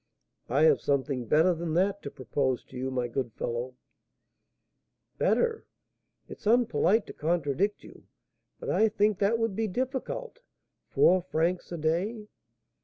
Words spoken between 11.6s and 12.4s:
a day!"